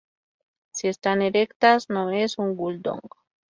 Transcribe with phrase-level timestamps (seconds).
[0.71, 3.07] Si están erectas no es un Gull Dong.